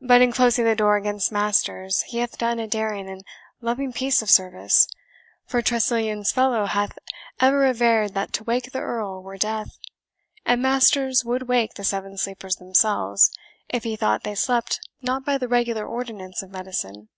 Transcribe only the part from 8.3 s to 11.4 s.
to wake the Earl were death, and Masters